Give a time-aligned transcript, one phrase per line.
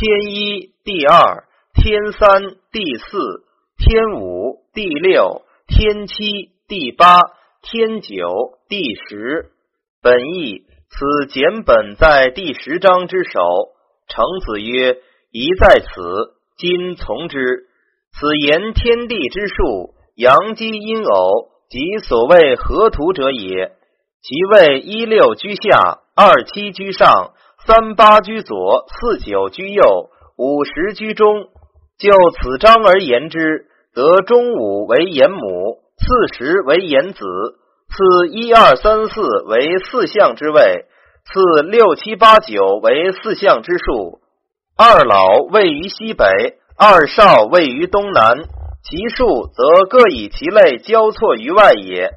[0.00, 1.44] 天一、第二、
[1.74, 2.40] 天三、
[2.72, 3.18] 第四、
[3.76, 7.20] 天五、第六、天七、第八、
[7.60, 8.16] 天九、
[8.66, 9.50] 第十。
[10.00, 13.40] 本意此简本在第十章之首。
[14.08, 14.96] 程子曰
[15.32, 15.86] ：“宜在此，
[16.56, 17.66] 今从之。
[18.18, 23.72] 此言天地之数，阳基阴偶，即所谓河图者也。
[24.22, 27.34] 其谓一六居下，二七居上。”
[27.66, 31.48] 三八居左，四九居右，五十居中。
[31.98, 40.86] 就此章而言之，则中五为言母，四十为言子，次一二三四为四象之位，
[41.26, 44.20] 次六七八九为四象之数。
[44.78, 46.24] 二老位于西北，
[46.78, 48.38] 二少位于东南，
[48.82, 52.10] 其数则各以其类交错于外也。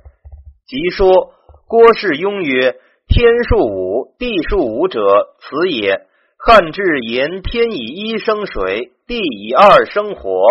[0.66, 1.34] 即说
[1.68, 2.78] 郭氏庸曰。
[3.14, 5.00] 天数五，地数五者，
[5.38, 6.02] 此也。
[6.40, 10.48] 汉志言：天以一生水，地以二生火，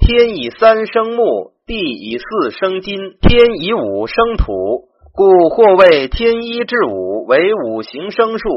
[0.00, 4.88] 天以三生木，地以四生金，天以五生土。
[5.14, 8.48] 故或谓天一至五为五行生数，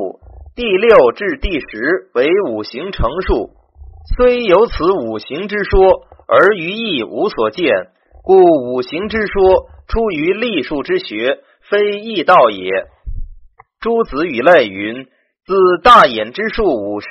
[0.56, 3.52] 第六至第十为五行成数。
[4.18, 7.72] 虽有此五行之说，而于意无所见。
[8.24, 11.38] 故五行之说出于历数之学，
[11.70, 12.88] 非易道也。
[13.84, 15.08] 诸子与类云：
[15.46, 15.54] 自
[15.84, 17.08] 大衍之数五十，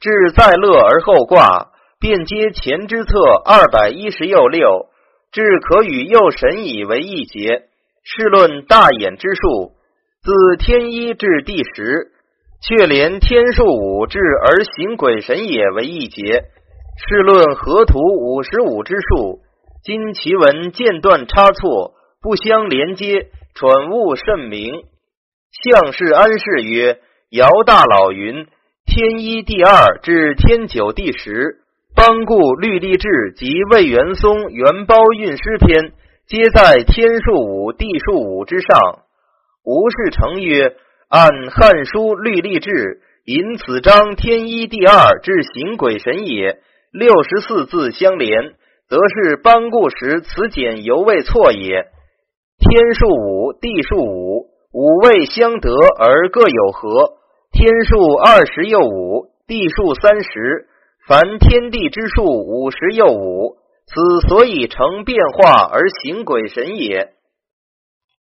[0.00, 4.86] 至在乐而后卦，便接前之策二百一十又六，
[5.30, 7.64] 至可与右神以为一节。
[8.02, 9.72] 试论大衍之数，
[10.22, 12.12] 自天一至第十，
[12.62, 16.44] 却连天数五至而行鬼神也为一节。
[17.06, 19.40] 试论河图五十五之数，
[19.84, 24.84] 今其文间断差错，不相连接，蠢物甚明。
[25.52, 28.46] 相氏安氏曰：“尧大老云，
[28.86, 31.56] 天一第二至天九第十，
[31.96, 35.92] 邦固律历志及魏元松元包运诗篇，
[36.28, 39.00] 皆在天数五、地数五之上。”
[39.66, 40.76] 吴世成曰
[41.10, 46.60] ：“按汉书律历志，引此章天一第二至行鬼神也，
[46.92, 48.54] 六十四字相连，
[48.88, 51.88] 则是邦固时此简犹未错也。
[52.60, 57.14] 天数五、地数五。”五位相得而各有合，
[57.50, 60.68] 天数二十又五，地数三十，
[61.08, 67.10] 凡天地之数五十又五，此所以成变化而行鬼神也。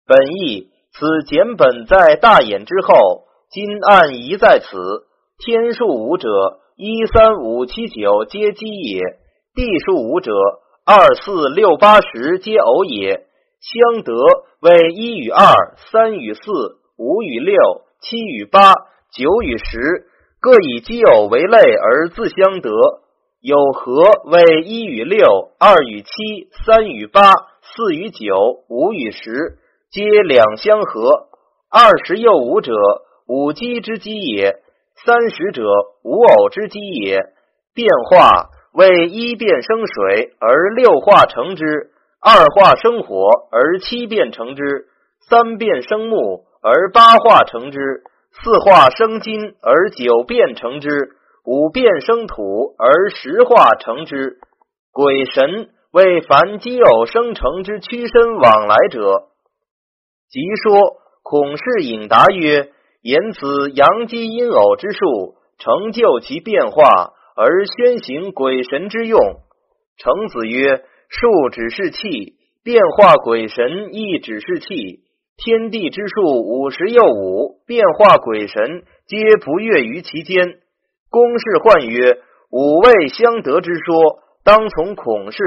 [0.07, 5.05] 本意此简本在大衍之后，今案疑在此。
[5.45, 6.29] 天数五者，
[6.77, 9.03] 一三五七九皆奇也；
[9.55, 10.33] 地数五者，
[10.87, 13.28] 二四六八十皆偶也。
[13.61, 14.13] 相得
[14.61, 16.41] 为一与二、三与四、
[16.97, 17.57] 五与六、
[18.01, 18.73] 七与八、
[19.13, 20.07] 九与十，
[20.41, 22.71] 各以奇偶为类而自相得。
[23.41, 26.09] 有和为一与六、二与七、
[26.65, 27.21] 三与八、
[27.63, 29.59] 四与九、五与十，
[29.91, 31.29] 皆两相合。
[31.71, 32.73] 二十又五者，
[33.27, 34.55] 五奇之奇也；
[35.05, 35.63] 三十者，
[36.03, 37.27] 五偶之奇也。
[37.75, 41.91] 变化为一变生水而六化成之。
[42.21, 44.89] 二化生火而七变成之，
[45.29, 47.79] 三变生木而八化成之，
[48.33, 50.89] 四化生金而九变成之，
[51.45, 54.39] 五变生土而十化成之。
[54.91, 59.29] 鬼神为凡奇偶生成之屈身往来者。
[60.29, 69.21] 即说孔氏引答曰：言此阳基阴偶之术，成就其变化而宣行鬼神之用。
[69.99, 70.83] 程子曰。
[71.09, 75.01] 数只是气，变化鬼神亦只是气。
[75.37, 80.59] 天地之数五十又五，变化鬼神皆不越于其间。
[81.11, 82.19] 公氏唤曰
[82.51, 85.39] ：“五位相得之说，当从孔氏。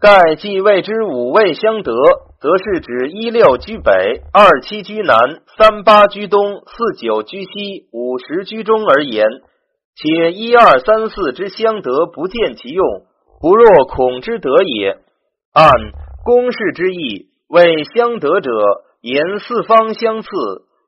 [0.00, 1.92] 盖既谓之五位相得，
[2.40, 5.18] 则是指一六居北，二七居南，
[5.58, 9.26] 三八居东，四九居西，五十居中而言。
[9.96, 12.84] 且一二三四之相得，不见其用。”
[13.44, 14.96] 不若孔之德也。
[15.52, 15.70] 按
[16.24, 18.50] 公式之意，为相得者，
[19.02, 20.30] 言四方相次，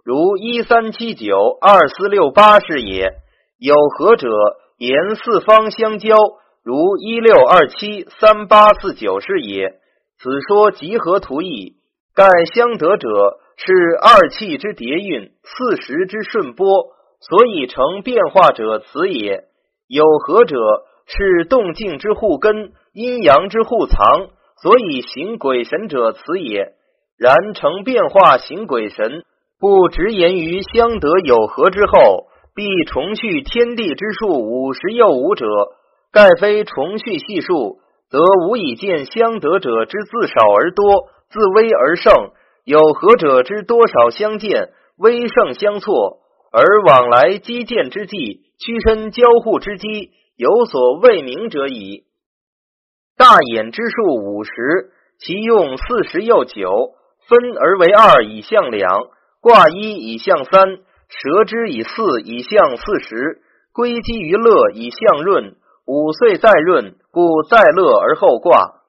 [0.02, 3.10] 如一三七九二四六八是也；
[3.58, 4.30] 有合者，
[4.78, 6.16] 言四方相交，
[6.64, 9.74] 如一六二七三八四九是也。
[10.18, 11.74] 此说集合图意，
[12.14, 12.24] 盖
[12.54, 13.06] 相得者
[13.58, 16.66] 是二气之叠运，四时之顺波，
[17.20, 19.44] 所以成变化者，此也。
[19.88, 20.56] 有合者。
[21.06, 24.28] 是动静之互根，阴阳之互藏，
[24.62, 26.72] 所以行鬼神者此也。
[27.16, 29.24] 然成变化行鬼神，
[29.58, 35.46] 不直言于相得有合之后，必重续天地之数五十又五者，
[36.12, 37.78] 盖非重续系数，
[38.10, 38.18] 则
[38.48, 42.32] 无以见相得者之自少而多，自微而盛；
[42.64, 46.18] 有合者之多少相见，微胜相错，
[46.52, 52.04] 而往来击剑之际，屈身交互之机，有所未明者矣。
[53.16, 56.94] 大眼之数五十，其用四十又九，
[57.26, 59.08] 分而为二以象两，
[59.40, 60.78] 卦一以象三。
[61.08, 63.40] 蛇之以四以象四十，
[63.72, 65.54] 归基于乐以象闰，
[65.86, 68.82] 五岁再闰，故再乐而后卦。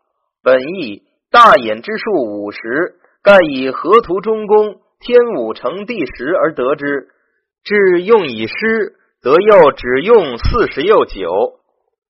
[0.44, 7.08] 本意大衍之数五十，盖以河图中宫天武成第十而得之。
[7.64, 8.96] 至用以诗，
[9.27, 11.59] 则又只用四十又九，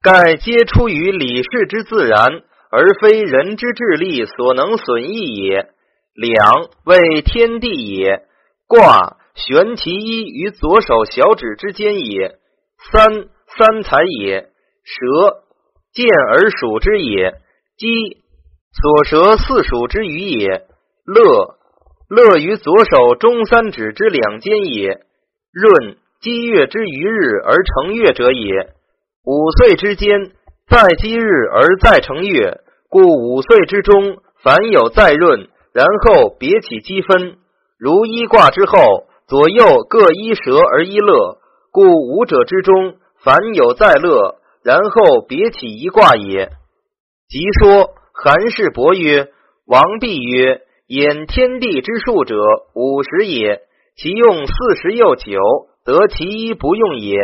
[0.03, 5.67] 盖皆出于理事之自然，而非人之智力所能损益也。
[6.13, 8.21] 两为天地也，
[8.67, 9.17] 卦。
[9.33, 12.35] 悬其一于左手小指之间也。
[12.91, 14.49] 三三才也。
[14.83, 15.41] 蛇
[15.93, 17.33] 见而属之也。
[17.79, 18.21] 鸡
[18.79, 20.67] 所蛇四属之余也。
[21.03, 21.57] 乐
[22.09, 25.01] 乐于左手中三指之两间也。
[25.51, 28.69] 润积月之余日而成月者也。
[29.23, 30.31] 五岁之间，
[30.69, 37.37] 在积日而再成月，故五岁之中凡有再闰，然后别起积分。
[37.77, 39.07] 如一卦之后。
[39.29, 41.39] 左右各一蛇而一乐，
[41.73, 46.47] 故五者之中，凡有在乐，然后别起一卦也。
[47.27, 49.27] 即说韩氏伯曰
[49.67, 52.37] ：“王弼曰：‘演天地之数者，
[52.73, 53.63] 五十也。
[53.97, 55.41] 其用四十又九，
[55.87, 57.15] 得其一不用也。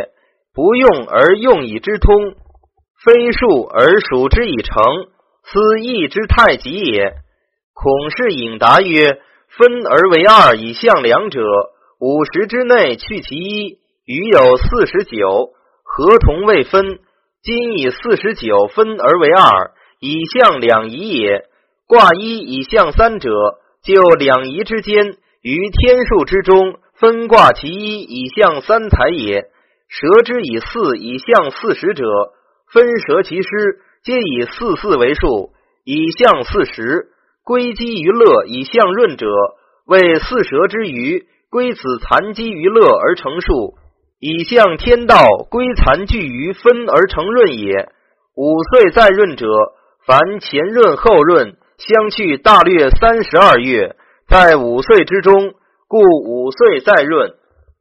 [0.55, 2.33] 不用而用以之通，
[3.03, 4.81] 非数而数之以成，
[5.43, 7.13] 斯义之太极也。’
[7.75, 9.19] 孔氏引答曰
[9.57, 11.41] ：‘分而为二以象两者。’”
[11.99, 15.51] 五十之内去其一，余有四十九，
[15.83, 16.99] 合同未分。
[17.41, 19.71] 今以四十九分而为二，
[20.01, 21.45] 以象两仪也。
[21.87, 23.29] 卦一以象三者，
[23.83, 29.49] 就两仪之间，于天数之中分卦其一以象三才也。
[29.89, 32.05] 蛇之以四以象四十者，
[32.71, 33.49] 分蛇其师，
[34.05, 35.51] 皆以四四为数，
[35.83, 37.09] 以象四十。
[37.43, 39.27] 归基于乐以象润者，
[39.85, 41.27] 为四蛇之余。
[41.49, 43.75] 归子残积于乐而成数，
[44.21, 47.89] 以象天道归残聚于分而成润也。
[48.33, 49.45] 五岁再润者，
[50.07, 53.97] 凡前润后润，相去大略三十二月，
[54.29, 55.53] 在五岁之中，
[55.93, 57.35] 故五岁再润。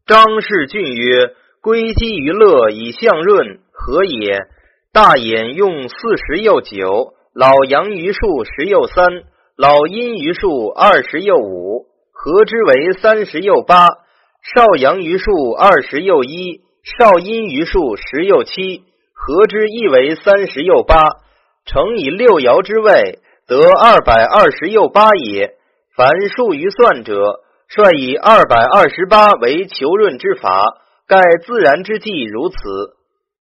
[0.07, 1.31] 张氏俊曰
[1.65, 4.39] ：“归基于乐以象润，何也？”
[4.93, 9.23] 大衍用四十又九，老阳于数十又三，
[9.57, 11.87] 老阴于数二十又五。
[12.13, 13.87] 合之为三十又八，
[14.55, 18.83] 少阳余数二十又一，少阴余数十又七，
[19.15, 20.97] 合之亦为三十又八。
[21.65, 25.55] 乘以六爻之位，得二百二十又八也。
[25.97, 27.41] 凡数于算者，
[27.75, 30.77] 率以二百二十八为求润之法，
[31.09, 32.57] 盖自然之计如此。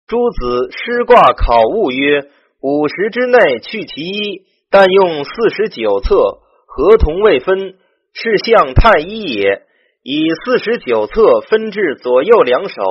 [0.05, 2.25] 诸子师卦考物曰：
[2.61, 7.75] 五十之内去其一，但用四十九策，合同未分。
[8.19, 9.61] 是象太一也，
[10.01, 12.81] 以四十九策分至左右两手，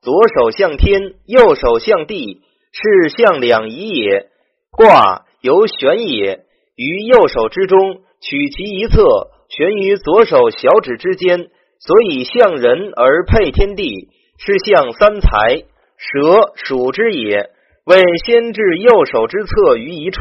[0.00, 4.28] 左手向天，右手向地，是象两仪也。
[4.70, 6.44] 卦由玄也，
[6.76, 9.02] 于右手之中取其一侧，
[9.48, 11.48] 悬于左手小指之间，
[11.80, 15.64] 所以象人而配天地，是象三才。
[15.96, 17.50] 蛇属之也，
[17.84, 20.20] 为先至右手之侧于一处，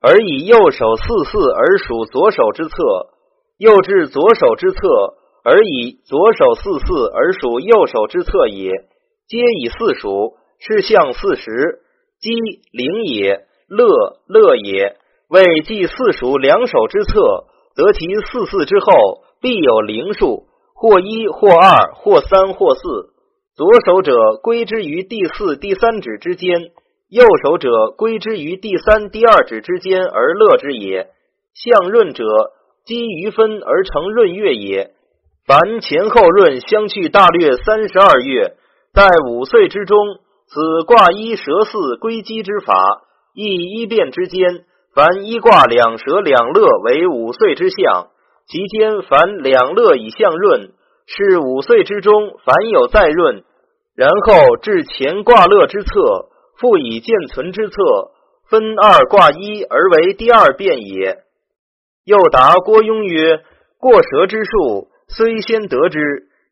[0.00, 2.74] 而以右手四四而属左手之侧。
[3.58, 4.78] 又至左手之侧，
[5.44, 8.70] 而以左手四四而属右手之侧也，
[9.28, 11.80] 皆以四属，是象四十。
[12.20, 12.30] 鸡
[12.72, 13.86] 灵也，乐
[14.26, 14.96] 乐也。
[15.28, 17.44] 为记四属两手之侧，
[17.80, 20.44] 得其四四之后，必有灵数，
[20.74, 22.80] 或一或二或三或四。
[23.56, 26.72] 左手者归之于第四、第三指之间，
[27.08, 31.08] 右手者归之于第三、第二指之间而乐之也。
[31.54, 32.24] 象润者。
[32.86, 34.92] 积余分而成闰月也。
[35.46, 38.56] 凡前后闰相去大略三十二月，
[38.94, 39.98] 在五岁之中，
[40.46, 42.74] 此卦一蛇四归基之法，
[43.34, 44.64] 亦一变之间。
[44.92, 48.08] 凡一卦两蛇两乐为五岁之象，
[48.48, 50.72] 其间凡两乐以象闰，
[51.06, 52.12] 是五岁之中
[52.44, 53.44] 凡有再闰，
[53.94, 56.28] 然后至前卦乐之侧，
[56.58, 57.76] 复以见存之侧，
[58.48, 61.18] 分二卦一而为第二变也。
[62.04, 63.44] 又答郭雍曰
[63.78, 66.00] ：“过蛇之术，虽先得之，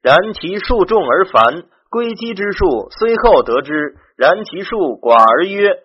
[0.01, 5.81] 然其数重而繁，归基之术虽后得之，然其数寡而约。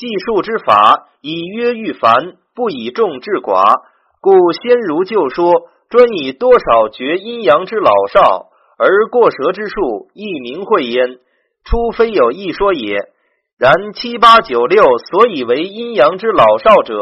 [0.00, 3.82] 计数之法以约御繁，不以众治寡。
[4.22, 5.52] 故先儒就说，
[5.90, 8.46] 专以多少决阴阳之老少，
[8.78, 11.18] 而过舌之术亦明会焉。
[11.66, 12.96] 初非有一说也。
[13.58, 16.98] 然七八九六所以为阴阳之老少者，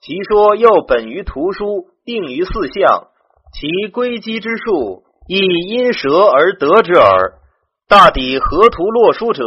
[0.00, 3.08] 其说又本于图书，定于四象，
[3.52, 7.40] 其归基之术亦因舌而得之耳。
[7.88, 9.42] 大抵河图洛书者，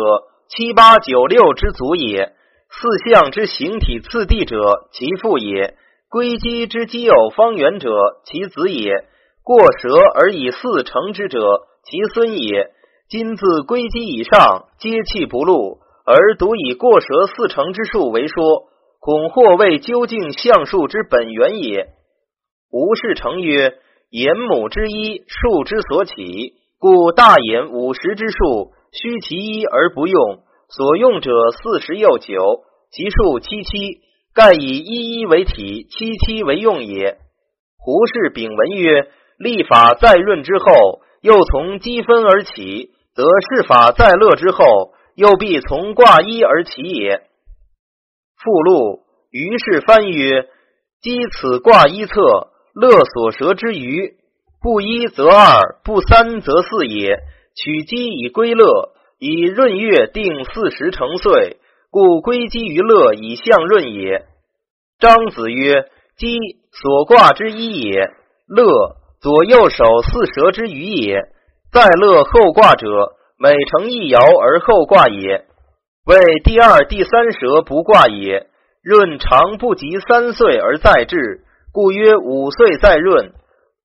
[0.50, 2.34] 七八九六之祖也。
[2.72, 4.56] 四象之形体次第者，
[4.92, 5.74] 其父也；
[6.08, 7.90] 归基之奇偶方圆者，
[8.26, 9.06] 其子也；
[9.44, 11.40] 过蛇而以四成之者，
[11.84, 12.70] 其孙也。
[13.10, 21.88] 今自归基以上，皆气不露，而独以过蛇四成之数为说，恐或谓究竟象数之本源也。
[22.72, 23.74] 吴氏成曰：
[24.12, 30.44] 言母之一，数之所起，故大言五十之数，虚其一而不用。
[30.70, 34.02] 所用者四十又九，其数七七，
[34.36, 37.18] 盖以一一为体，七七为用也。
[37.78, 39.08] 胡氏丙文曰：
[39.40, 47.24] 立法在润之后，又从积分而起，则事法在乐之后，又必从卦一而起也。
[48.38, 49.00] 附录
[49.32, 50.48] 于是翻曰：
[51.02, 52.14] 积此卦一策，
[52.76, 54.18] 乐所舌之余，
[54.62, 57.18] 不一则二，不三则四也。
[57.56, 58.94] 取积以归乐。
[59.20, 61.58] 以闰月定四十成岁，
[61.92, 64.24] 故归基于乐以象闰也。
[64.98, 65.86] 张子曰：
[66.18, 66.38] 基
[66.72, 68.12] 所卦之一也，
[68.48, 71.22] 乐左右手四蛇之余也。
[71.72, 72.88] 在乐后卦者，
[73.38, 75.46] 每成一爻而后卦也。
[76.06, 78.48] 为第二、第三蛇不卦也。
[78.82, 83.34] 闰长不及三岁而在至，故曰五岁在闰。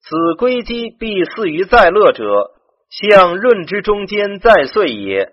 [0.00, 2.53] 此归基必似于在乐者。
[2.90, 5.32] 象闰之中间在岁也。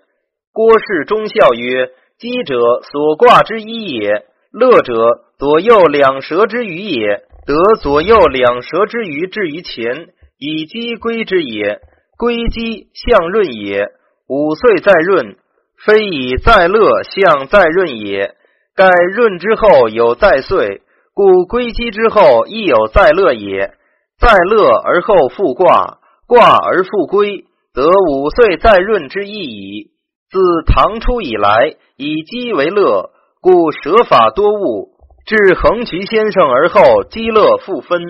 [0.52, 2.56] 郭氏忠孝曰：基者
[2.90, 4.26] 所卦之一也。
[4.52, 4.94] 乐者
[5.38, 7.22] 左右两舌之余也。
[7.46, 11.80] 得左右两舌之余至于前，以基归之也。
[12.18, 13.88] 归基象闰也。
[14.28, 15.36] 五岁在闰，
[15.84, 18.34] 非以在乐象在闰也。
[18.76, 20.82] 盖闰之后有在岁，
[21.14, 23.74] 故归基之后亦有在乐也。
[24.20, 25.98] 在乐而后复卦，
[26.32, 27.44] 卦而复归。
[27.74, 29.90] 得五岁在闰之意矣。
[30.30, 33.10] 自唐初以来，以积为乐，
[33.42, 34.92] 故舍法多物。
[35.26, 38.00] 至横渠先生而后积乐复分。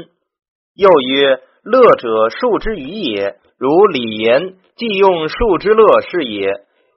[0.76, 3.35] 又曰：乐者数之余也。
[3.59, 6.47] 如李言，既用数之乐是也。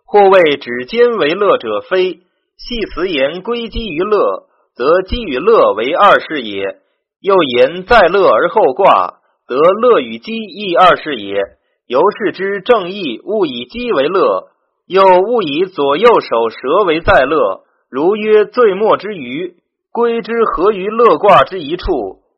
[0.05, 2.19] 或谓指尖为乐者非。
[2.57, 4.43] 系辞言归积于乐，
[4.75, 6.77] 则积与乐为二是也。
[7.19, 9.15] 又言在乐而后卦，
[9.47, 11.39] 得乐与积亦二是也。
[11.87, 14.47] 由是之正义，勿以积为乐，
[14.87, 17.61] 又勿以左右手舌为在乐。
[17.89, 19.53] 如曰醉末之余，
[19.91, 21.85] 归之合于乐卦之一处，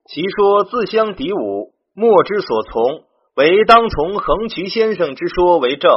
[0.05, 3.03] 其说自相敌伍，莫之所从，
[3.37, 5.89] 唯当从横渠先生之说为正。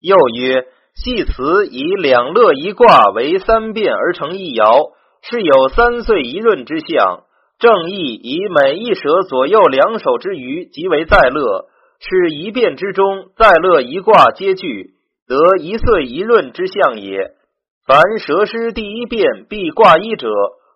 [0.00, 7.24] 又曰系辞以两乐一卦为三变而成一爻，是有三岁一闰之象。
[7.58, 11.66] 正义以每一舌左右两手之余，即为在乐。
[11.98, 14.90] 是一变之中，在乐一卦皆具，
[15.26, 17.32] 得一岁一闰之象也。
[17.86, 20.28] 凡蛇师第一变必卦一者，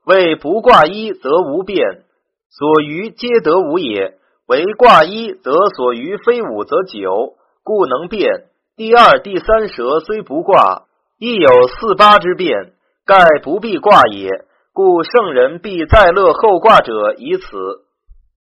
[0.07, 2.05] 谓不卦一则无变，
[2.49, 4.15] 所余皆得五也。
[4.47, 8.47] 为卦一则所余非五则九，故能变。
[8.77, 10.87] 第二、第三蛇虽不卦，
[11.19, 12.73] 亦有四八之变，
[13.05, 14.29] 盖不必卦也。
[14.73, 17.47] 故圣人必在乐后卦者以此。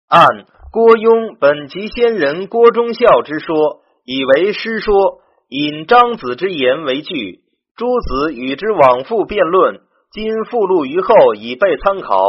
[0.08, 0.26] 按。
[0.74, 7.42] 郭雍本集先人郭忠孝之说，以为师说，引张子之言为据。
[7.76, 9.82] 诸子与之往复辩论，
[10.14, 12.26] 今附录于后，以备参考。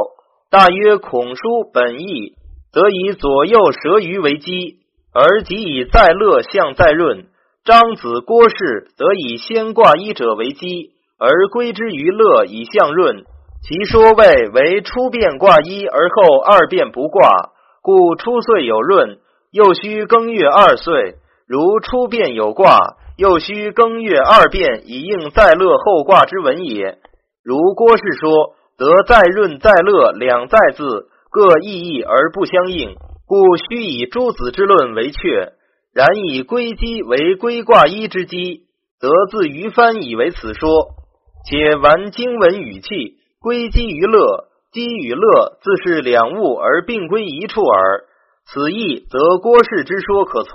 [0.50, 2.32] 大约孔书本意，
[2.72, 4.78] 则以左右舌余为基，
[5.14, 7.26] 而即以在乐象在润。
[7.64, 13.22] 张子郭氏则以先卦一者为基，而归之于乐以象润。
[13.64, 17.50] 其说谓为初变卦一，而后二变不卦。
[17.80, 19.18] 故初岁有闰，
[19.52, 21.14] 又需更月二岁；
[21.46, 22.78] 如初变有卦，
[23.16, 26.98] 又需更月二变，以应在乐后卦之文也。
[27.44, 35.52] 如郭氏说，得在闰在乐两在字，各异义而不相应，故须以诸子之论为确。
[35.94, 38.62] 然以归基为归卦一之基，
[39.00, 40.68] 得自于翻以为此说。
[41.44, 44.48] 且玩经文语气，归基于乐。
[44.72, 48.04] 积与乐自是两物而并归一处耳，
[48.46, 50.52] 此意则郭氏之说可从。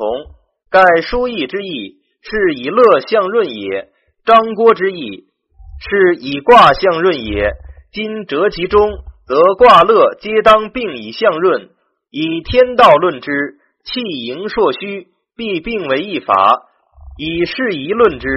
[0.72, 3.89] 盖书意之意，是以乐相润也。
[4.25, 5.25] 张郭之意
[5.79, 7.51] 是以卦相润也。
[7.94, 8.89] 今折其中，
[9.27, 11.70] 则卦乐皆当并以相润。
[12.10, 16.34] 以天道论之，气盈硕虚，必并为一法；
[17.20, 18.27] 以事宜论之，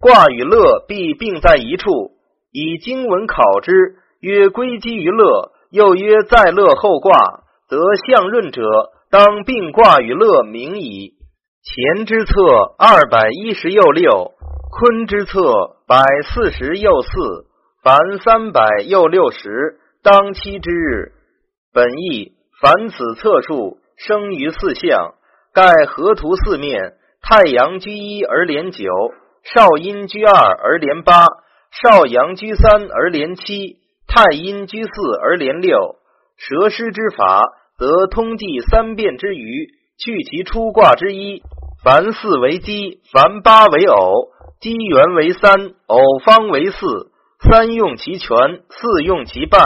[0.00, 2.17] 卦与乐必并在一处。
[2.50, 7.18] 以经文考之，曰归基于乐，又曰在乐后卦，
[7.68, 8.62] 则相润者
[9.10, 11.14] 当并卦与乐名矣。
[11.96, 12.32] 乾之策
[12.78, 14.32] 二百一十又六。
[14.70, 15.40] 坤之策
[15.88, 17.08] 百四十又四，
[17.82, 21.12] 凡三百又六十，当期之日。
[21.72, 25.14] 本意凡此测数生于四象，
[25.54, 28.84] 盖河图四面，太阳居一而连九，
[29.42, 31.26] 少阴居二而连八，
[31.70, 34.90] 少阳居三而连七，太阴居四
[35.22, 35.96] 而连六。
[36.36, 37.42] 蛇师之法，
[37.78, 41.42] 则通计三变之余，去其出卦之一。
[41.84, 44.30] 凡四为基，凡八为偶。
[44.60, 46.78] 奇元为三，偶方为四，
[47.48, 48.36] 三用其全，
[48.70, 49.64] 四用其半，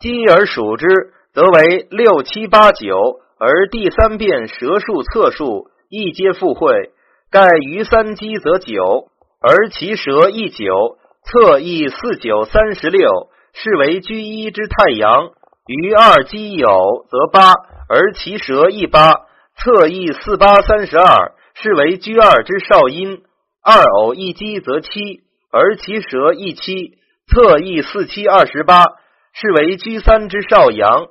[0.00, 0.86] 积而数之，
[1.32, 3.20] 则为六七八九。
[3.38, 6.90] 而第三变蛇数测数，亦皆复会。
[7.30, 9.08] 盖余三积则九，
[9.40, 15.30] 而其蛇亦九，测亦四九三十六，是为居一之太阳。
[15.66, 17.54] 余二积酉则八，
[17.88, 19.14] 而其蛇一八，
[19.56, 23.22] 测亦四八三十二，是为居二之少阴。
[23.62, 28.84] 二偶一积则七，而其蛇一七，侧翼四七二十八，
[29.32, 31.06] 是为居三之少阳。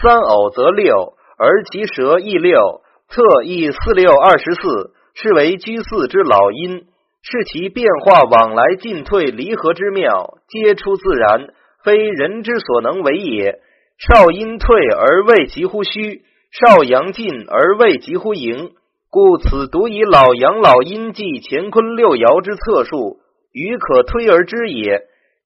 [0.00, 6.86] 三偶则六，而其蛇一六，侧翼四六二十四，是为居四之老阴。
[7.28, 11.48] 是其变化往来进退离合之妙，皆出自然，
[11.82, 13.58] 非人之所能为也。
[13.98, 18.70] 少阴退而未及乎虚，少阳进而未及乎盈。
[19.10, 23.18] 故此独以老阳老阴记乾坤六爻之测数，
[23.52, 25.02] 余可推而知也。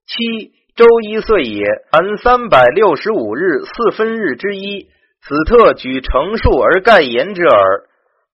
[0.07, 4.89] 七周一岁也，含三百六十五日四分日之一，
[5.23, 7.85] 此特举成数而盖言之耳。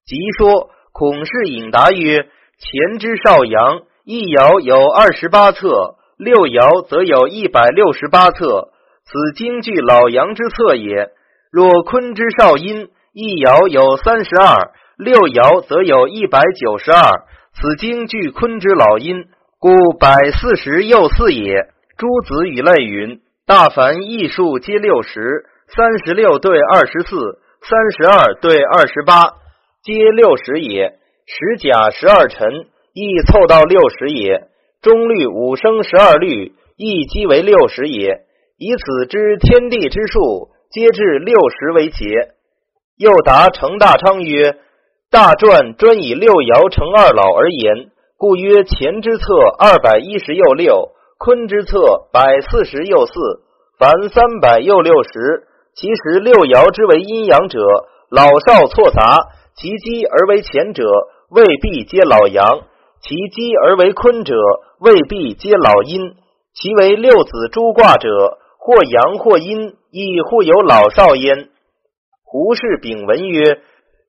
[0.05, 2.27] 即说孔氏引答曰：
[2.59, 8.71] 乾之少阳，一爻有二十八策，六爻则有一百六十八策，
[9.05, 11.11] 此经据老阳之策也。
[11.53, 14.73] 若坤之少阴，一爻有三十二。
[14.97, 19.27] 六爻则有一百九十二，此经据坤之老阴，
[19.59, 19.69] 故
[20.01, 21.69] 百四十又四也。
[21.99, 29.35] 诸子与类云：大凡艺数皆六十，三十六对二十四，三十二对二十八，
[29.83, 30.99] 皆六十也。
[31.27, 34.49] 十甲十二辰，亦凑到六十也。
[34.81, 38.21] 中律五生十二律，亦积为六十也。
[38.57, 42.07] 以此知天地之数，皆至六十为节。
[42.97, 44.59] 又答程大昌曰。
[45.09, 49.25] 大传专以六爻成二老而言，故曰乾之策
[49.59, 51.79] 二百一十又六，坤之策
[52.13, 53.13] 百四十又四，
[53.79, 55.47] 凡三百又六十。
[55.75, 57.59] 其实六爻之为阴阳者，
[58.11, 60.83] 老少错杂；其积而为乾者，
[61.31, 62.63] 未必皆老阳；
[63.01, 64.35] 其积而为坤者，
[64.81, 66.15] 未必皆老阴。
[66.55, 71.49] 其为六子诸卦者，或阳或阴，亦互有老少焉。
[72.25, 73.61] 胡氏丙文曰。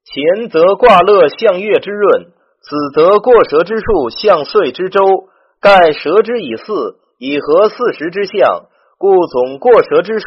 [0.09, 2.27] 前则卦乐象月之润，
[2.61, 5.01] 此则过蛇之数象岁之周。
[5.59, 10.25] 盖蛇之以四，以合四时之象，故总过蛇之数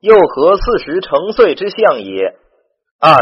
[0.00, 2.36] 又合四时成岁之象也。
[3.00, 3.18] 按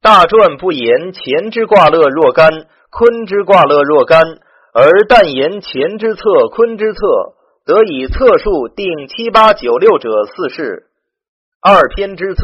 [0.00, 2.48] 大传不言前之卦乐若干，
[2.90, 4.38] 坤之卦乐若干，
[4.72, 7.00] 而但言前之策，坤之策，
[7.66, 10.84] 得以测数定七八九六者四事。
[11.60, 12.42] 二篇之策，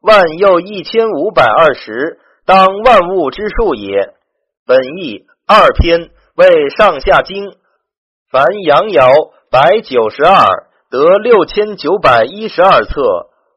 [0.00, 2.18] 万又一千五百二十。
[2.46, 4.14] 当万物之数也。
[4.64, 7.52] 本意二篇为上下经。
[8.30, 13.02] 凡阳爻百九十二，得六千九百一十二册；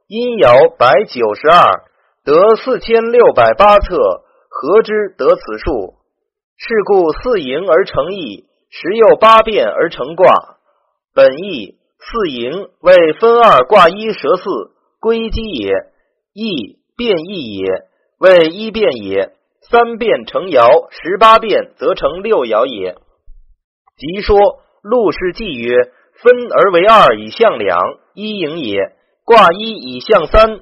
[0.08, 1.84] 阴爻百九十二，
[2.30, 3.96] 得四千六百八册。
[4.52, 5.94] 合之得此数。
[6.58, 10.58] 是故四盈而成义，十又八变而成卦。
[11.14, 14.44] 本义四盈为分二卦一蛇四
[15.00, 15.72] 归基也，
[16.34, 17.66] 义变异也。
[18.20, 22.96] 为一变也，三变成爻，十八变则成六爻也。
[23.98, 24.38] 即说
[24.82, 25.74] 陆氏纪曰：
[26.22, 27.80] 分而为二以象两，
[28.14, 28.92] 一盈也；
[29.24, 30.60] 卦一以象三，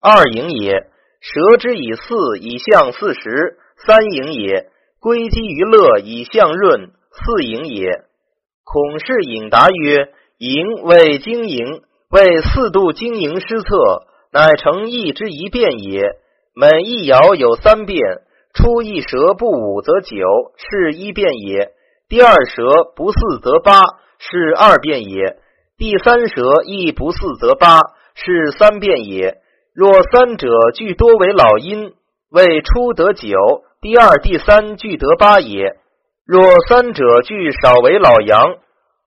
[0.00, 0.86] 二盈也；
[1.26, 4.66] 蛇之以四以象四十，三盈也；
[5.00, 8.04] 归基于乐以象润，四盈也。
[8.62, 16.00] 孔氏引答曰：盈为经营，为四度经营失策，乃成义之一变也。
[16.54, 18.00] 每一爻有三变，
[18.54, 20.16] 初一蛇不五则九，
[20.56, 21.70] 是一变也；
[22.08, 22.62] 第二蛇
[22.94, 23.82] 不四则八，
[24.20, 25.38] 是二变也；
[25.76, 27.80] 第三蛇亦不四则八，
[28.14, 29.38] 是三变也。
[29.76, 31.92] 若三者俱多为老阴，
[32.30, 33.36] 为初得九，
[33.82, 35.76] 第二、第三俱得八也；
[36.24, 38.56] 若三者俱少为老阳，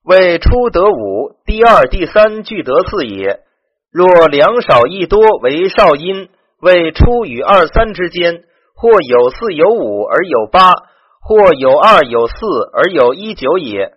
[0.06, 3.40] 为初得五，第二、第三俱得四也；
[3.92, 6.30] 若两少一多为少阴，
[6.62, 8.44] 为初与二三之间。
[8.82, 10.72] 或有四有五而有八，
[11.22, 12.36] 或有二有四
[12.72, 13.92] 而有一九也。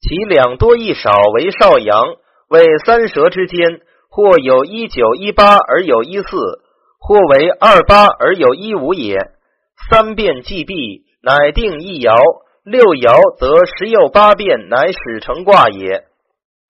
[0.00, 2.16] 其两多一少为少阳，
[2.48, 3.78] 为三蛇之间；
[4.14, 6.28] 或有一九一八而有一四，
[7.00, 9.18] 或为二八而有一五也。
[9.90, 12.14] 三变既毕，乃定一爻。
[12.62, 16.04] 六爻则十有八变，乃始成卦也。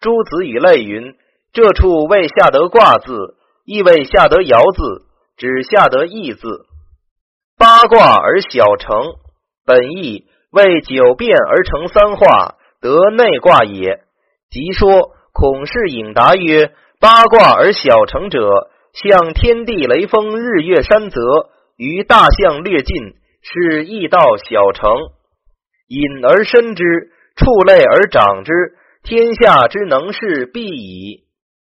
[0.00, 1.16] 诸子语类云：
[1.52, 5.04] 这处未下得卦字，亦未下得爻字，
[5.36, 6.64] 只下得义字。
[7.58, 9.16] 八卦而小成，
[9.66, 14.00] 本意为九变而成三化，得内卦也。
[14.48, 16.72] 即说孔氏引答曰：
[17.04, 21.20] 八卦而小成者，像天地雷风日月山泽，
[21.76, 22.96] 于大象略近，
[23.42, 24.90] 是易道小成。
[25.86, 26.82] 隐而深之，
[27.36, 28.52] 畜类而长之，
[29.02, 31.24] 天下之能事必矣。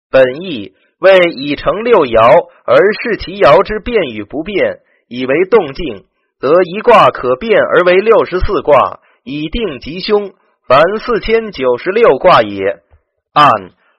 [0.09, 4.79] 本意为已成六爻，而视其爻之变与不变。
[5.07, 6.05] 以为动静，
[6.39, 10.31] 则一卦可变而为六十四卦，以定吉凶。
[10.67, 12.81] 凡四千九十六卦也。
[13.33, 13.51] 按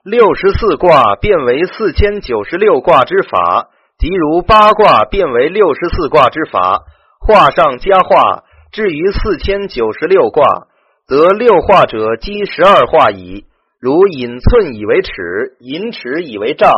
[0.09, 3.69] 六十四卦变为四千九十六卦之法，
[3.99, 6.81] 即如八卦变为六十四卦之法，
[7.19, 10.65] 画上加画，至于四千九十六卦，
[11.05, 13.45] 则六画者积十二画矣。
[13.79, 15.11] 如引寸以为尺，
[15.59, 16.73] 引尺以为丈，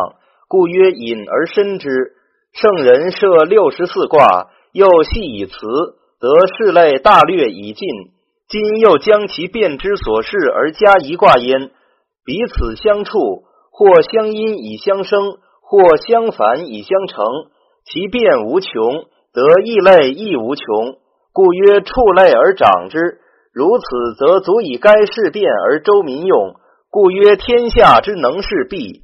[0.50, 1.88] 故曰引而深之。
[2.52, 5.56] 圣人设六十四卦，又系以辞，
[6.20, 7.88] 则事类大略已尽。
[8.50, 11.72] 今又将其变之所示而加一卦焉，
[12.32, 17.26] 彼此相处，或相因以相生，或相反以相成，
[17.84, 20.96] 其变无穷，则异类亦无穷，
[21.34, 23.20] 故曰畜类而长之。
[23.52, 26.56] 如此，则足以该事变而周民用，
[26.89, 29.02] 故曰天下之能事必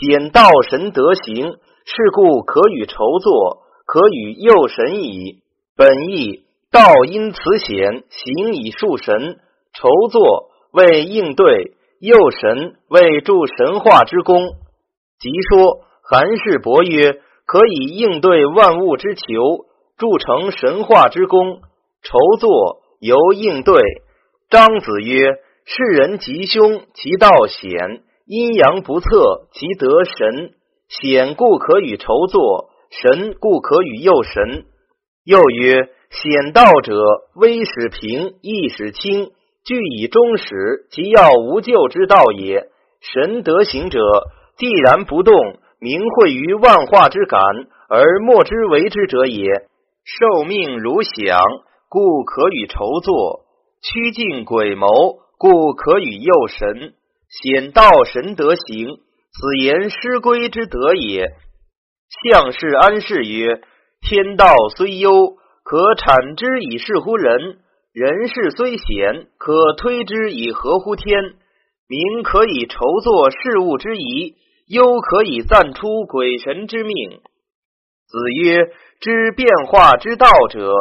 [0.00, 1.54] 显道神德行。
[1.84, 5.42] 是故可与筹作，可与诱神矣。
[5.76, 9.38] 本意道因此显，行以树神。
[9.72, 14.40] 筹作为应对，右神为助神化之功。
[15.18, 19.66] 即说韩氏伯曰：可以应对万物之求，
[19.98, 21.60] 铸成神化之功。
[22.02, 23.82] 筹作由应对。
[24.48, 25.26] 张子曰：
[25.66, 30.54] 世人吉凶，其道险；阴阳不测，其得神。
[30.88, 34.64] 险故可与筹作，神故可与诱神。
[35.24, 36.94] 又曰：险道者，
[37.36, 39.32] 微使平，易使轻，
[39.64, 42.68] 具以终始，即要无救之道也。
[43.00, 44.00] 神德行者，
[44.56, 45.34] 既然不动，
[45.78, 47.40] 明会于万化之感，
[47.88, 49.44] 而莫之为之者也。
[50.04, 51.40] 受命如响，
[51.88, 53.44] 故可与筹作；
[53.82, 54.86] 趋近鬼谋，
[55.38, 56.94] 故可与诱神。
[57.28, 58.88] 显道神德行。
[59.32, 61.28] 此言师归之德也。
[62.24, 63.60] 相氏安氏曰：
[64.00, 67.58] 天道虽幽，可产之以事乎人；
[67.92, 71.34] 人事虽险，可推之以合乎天。
[71.88, 74.36] 民可以筹作事物之宜，
[74.68, 77.20] 忧可以暂出鬼神之命。
[78.06, 78.68] 子曰：
[79.00, 80.72] 知变化之道者，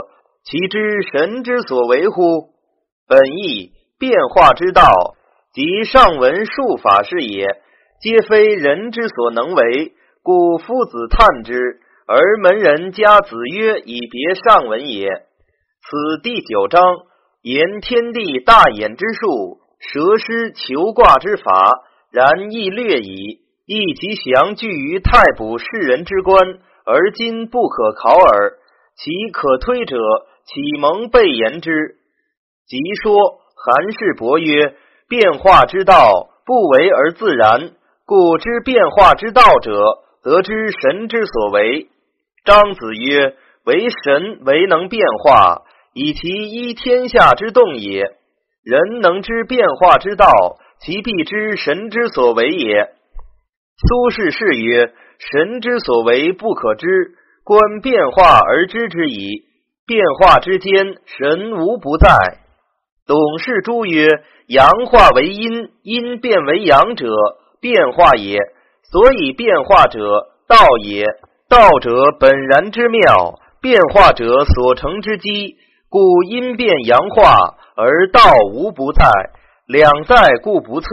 [0.43, 2.49] 其知神之所为乎？
[3.07, 5.15] 本意变化之道，
[5.51, 7.47] 即上文术法是也。
[8.01, 15.23] 皆非人之所能为，故夫子叹之，而门人加子曰以别上文也。
[15.81, 16.81] 此第九章
[17.41, 23.39] 言天地大衍之术，蛇师求卦之法，然亦略矣。
[23.65, 28.57] 亦其详具于太卜世人之官，而今不可考耳。
[28.95, 29.97] 其可推者，
[30.45, 31.95] 启蒙备言之。
[32.67, 34.75] 即说韩氏伯曰：
[35.07, 37.71] 变化之道，不为而自然。
[38.05, 41.87] 故知变化之道者，得知神之所为。
[42.43, 45.61] 张子曰：“为神为能变化，
[45.93, 48.01] 以其依天下之动也。
[48.63, 50.27] 人能知变化之道，
[50.81, 52.89] 其必知神之所为也。”
[53.87, 54.93] 苏轼是曰
[55.31, 56.87] ：“神之所为不可知，
[57.43, 59.45] 观变化而知之矣。
[59.87, 62.09] 变化之间，神无不在。”
[63.07, 64.07] 董氏诸曰
[64.47, 67.07] ：“阳化为阴，阴变为阳者。”
[67.61, 68.37] 变化也，
[68.89, 69.99] 所以变化者
[70.47, 71.03] 道也。
[71.49, 75.57] 道者本然之妙，变化者所成之机，
[75.89, 78.21] 故阴变阳化而道
[78.53, 79.09] 无不在，
[79.65, 80.87] 两在故不测。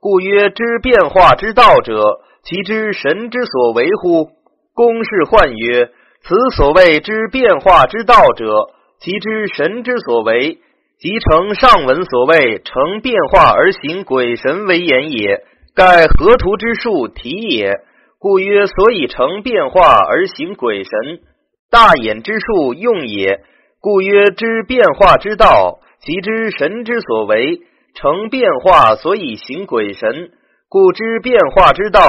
[0.00, 4.30] 故曰：知变化之道者，其知神之所为乎？
[4.74, 5.90] 公氏唤曰：
[6.22, 10.60] 此所谓知变化之道者，其知神之所为，
[10.98, 15.44] 即成上文所谓成变化而行鬼神为言也。
[15.74, 17.80] 盖河图之术体也。
[18.18, 20.90] 故曰：所以成变化而行鬼神，
[21.70, 23.42] 大眼之术用也。
[23.82, 27.62] 故曰：知变化之道，其知神之所为。
[27.94, 30.30] 成变化，所以行鬼神，
[30.68, 32.00] 故知变化之道，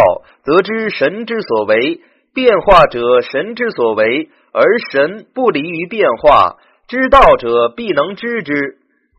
[0.45, 1.99] 则知神之所为。
[2.31, 6.57] 变化者，神之所为，而神不离于变化。
[6.87, 8.53] 知道者，必能知之。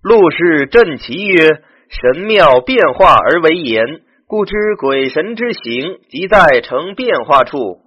[0.01, 1.49] 陆氏振其曰：
[1.89, 3.85] 神妙变化而为言，
[4.29, 7.81] 故知鬼神之行，即在成变化处。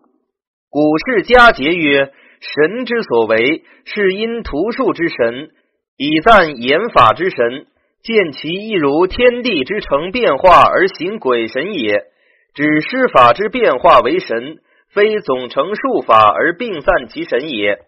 [0.69, 5.49] 古氏家节曰：神之所为，是因图数之神，
[5.97, 7.67] 以赞言法之神。
[8.03, 12.05] 见其亦如天地之成变化而行鬼神也，
[12.53, 14.59] 指施法之变化为神，
[14.93, 17.79] 非总成数法而并散其神也。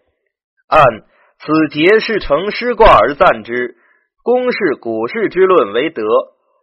[0.68, 0.84] 按
[1.38, 3.76] 此节是成师卦而赞之。
[4.22, 6.02] 公是古氏之论为德，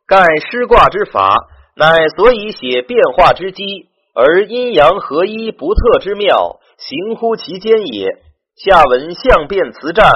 [0.07, 0.19] 盖
[0.51, 1.33] 师卦之法，
[1.75, 8.17] 乃所以写变化之机，而阴阳合一不测之妙，行乎其间也。
[8.55, 10.09] 下文相变辞战，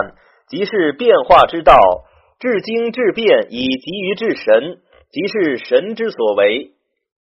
[0.49, 1.75] 即是变化之道。
[2.39, 4.79] 至精至变，以及于至神，
[5.11, 6.71] 即是神之所为。